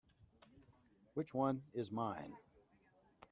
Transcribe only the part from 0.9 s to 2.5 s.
Which one is mine?